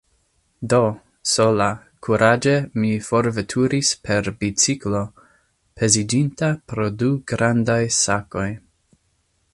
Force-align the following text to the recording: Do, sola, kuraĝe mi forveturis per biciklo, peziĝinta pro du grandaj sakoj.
Do, 0.71 0.77
sola, 1.31 1.67
kuraĝe 2.07 2.53
mi 2.85 2.89
forveturis 3.09 3.93
per 4.07 4.31
biciklo, 4.41 5.03
peziĝinta 5.81 6.51
pro 6.73 6.91
du 7.03 7.15
grandaj 7.33 7.81
sakoj. 8.03 8.49